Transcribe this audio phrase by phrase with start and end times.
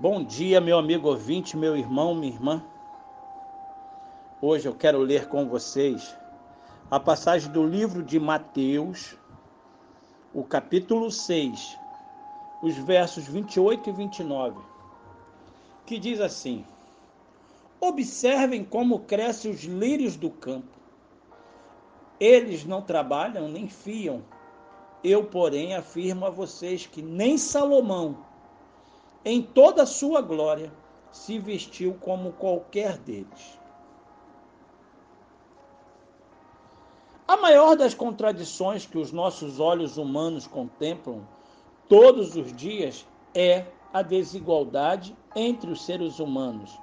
[0.00, 2.62] Bom dia, meu amigo ouvinte, meu irmão, minha irmã.
[4.40, 6.16] Hoje eu quero ler com vocês
[6.88, 9.16] a passagem do livro de Mateus,
[10.32, 11.76] o capítulo 6,
[12.62, 14.60] os versos 28 e 29,
[15.84, 16.64] que diz assim:
[17.80, 20.78] Observem como crescem os lírios do campo.
[22.20, 24.22] Eles não trabalham nem fiam.
[25.02, 28.28] Eu, porém, afirmo a vocês que nem Salomão,
[29.28, 30.72] em toda a sua glória,
[31.12, 33.60] se vestiu como qualquer deles.
[37.26, 41.28] A maior das contradições que os nossos olhos humanos contemplam
[41.90, 46.80] todos os dias é a desigualdade entre os seres humanos,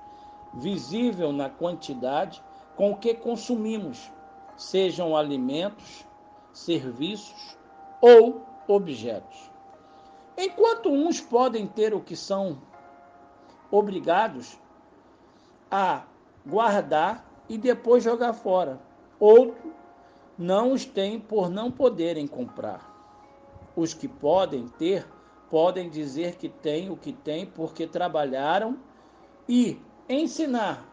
[0.54, 2.44] visível na quantidade
[2.76, 4.12] com que consumimos,
[4.56, 6.06] sejam alimentos,
[6.54, 7.58] serviços
[8.00, 9.55] ou objetos.
[10.38, 12.62] Enquanto uns podem ter o que são
[13.72, 14.60] obrigados
[15.72, 16.04] a
[16.46, 18.80] guardar e depois jogar fora,
[19.20, 19.74] outros
[20.38, 22.94] não os têm por não poderem comprar.
[23.76, 25.08] Os que podem ter,
[25.50, 28.78] podem dizer que têm o que têm porque trabalharam
[29.48, 29.80] e
[30.10, 30.86] ensinar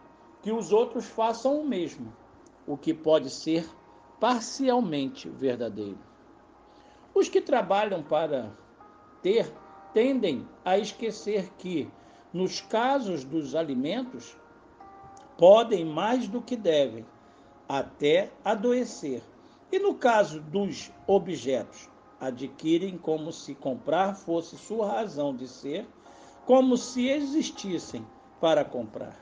[0.42, 2.12] que os outros façam o mesmo,
[2.66, 3.68] o que pode ser
[4.20, 5.98] parcialmente verdadeiro.
[7.14, 8.52] Os que trabalham para
[9.22, 9.52] ter
[9.94, 11.88] tendem a esquecer que,
[12.32, 14.36] nos casos dos alimentos,
[15.38, 17.06] podem mais do que devem,
[17.68, 19.22] até adoecer.
[19.70, 21.88] E no caso dos objetos,
[22.20, 25.86] adquirem como se comprar fosse sua razão de ser,
[26.44, 28.04] como se existissem
[28.40, 29.16] para comprar.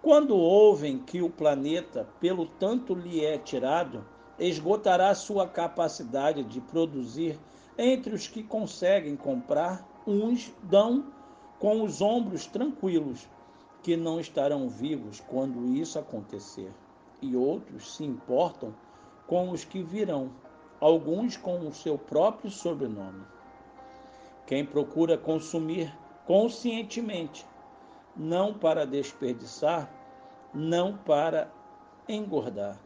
[0.00, 4.06] Quando ouvem que o planeta, pelo tanto lhe é tirado,
[4.38, 7.38] esgotará sua capacidade de produzir
[7.78, 11.12] entre os que conseguem comprar, uns dão
[11.58, 13.28] com os ombros tranquilos,
[13.82, 16.72] que não estarão vivos quando isso acontecer,
[17.20, 18.74] e outros se importam
[19.26, 20.30] com os que virão,
[20.80, 23.24] alguns com o seu próprio sobrenome.
[24.46, 25.92] Quem procura consumir
[26.26, 27.46] conscientemente,
[28.16, 29.90] não para desperdiçar,
[30.52, 31.50] não para
[32.08, 32.78] engordar,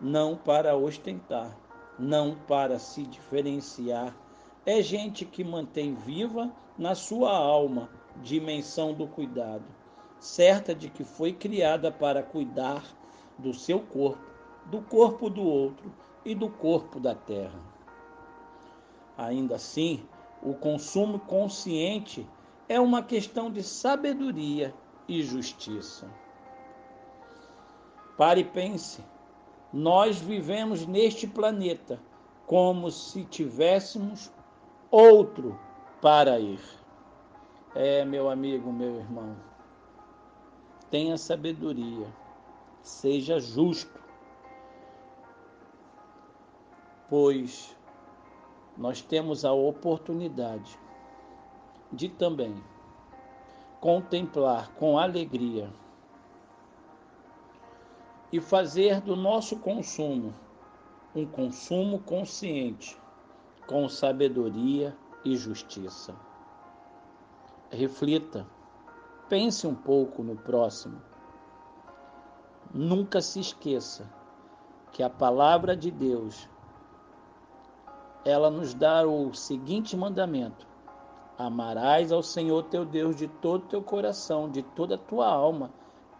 [0.00, 1.56] não para ostentar,
[1.98, 4.14] não para se diferenciar
[4.66, 7.90] é gente que mantém viva na sua alma
[8.22, 9.64] dimensão do cuidado,
[10.18, 12.82] certa de que foi criada para cuidar
[13.38, 14.24] do seu corpo,
[14.66, 15.92] do corpo do outro
[16.24, 17.60] e do corpo da terra.
[19.18, 20.02] Ainda assim,
[20.42, 22.26] o consumo consciente
[22.68, 24.74] é uma questão de sabedoria
[25.06, 26.08] e justiça.
[28.16, 29.02] Pare e pense.
[29.72, 32.00] Nós vivemos neste planeta
[32.46, 34.30] como se tivéssemos
[34.94, 35.58] outro
[36.00, 36.60] para ir.
[37.74, 39.36] É, meu amigo, meu irmão,
[40.88, 42.06] tenha sabedoria,
[42.80, 44.00] seja justo,
[47.10, 47.76] pois
[48.78, 50.78] nós temos a oportunidade
[51.92, 52.54] de também
[53.80, 55.68] contemplar com alegria
[58.30, 60.32] e fazer do nosso consumo
[61.14, 62.96] um consumo consciente
[63.66, 66.14] com sabedoria e justiça.
[67.70, 68.46] Reflita,
[69.28, 71.00] pense um pouco no próximo.
[72.72, 74.10] Nunca se esqueça
[74.92, 76.48] que a palavra de Deus
[78.24, 80.66] ela nos dá o seguinte mandamento:
[81.38, 85.70] Amarás ao Senhor teu Deus de todo teu coração, de toda a tua alma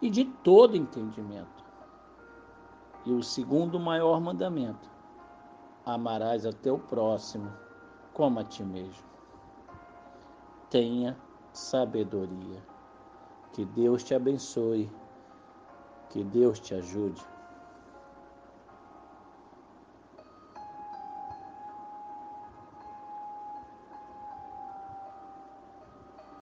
[0.01, 1.63] e de todo entendimento.
[3.05, 4.89] E o segundo maior mandamento:
[5.85, 7.51] amarás a teu próximo
[8.13, 9.03] como a ti mesmo.
[10.69, 11.17] Tenha
[11.53, 12.63] sabedoria.
[13.53, 14.89] Que Deus te abençoe.
[16.09, 17.34] Que Deus te ajude.